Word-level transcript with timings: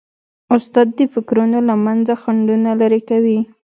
استاد 0.55 0.87
د 0.97 0.99
فکرونو 1.13 1.59
له 1.67 1.75
منځه 1.85 2.13
خنډونه 2.21 2.69
لیري 2.79 3.01
کوي. 3.09 3.39